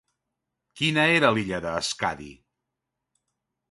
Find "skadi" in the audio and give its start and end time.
1.91-2.35